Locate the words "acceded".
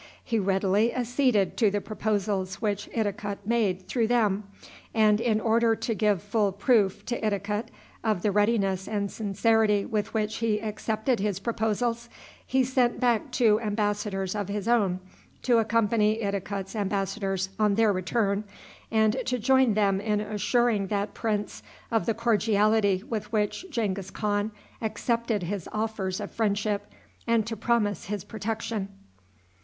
0.95-1.57